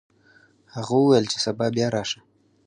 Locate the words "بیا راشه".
1.75-2.19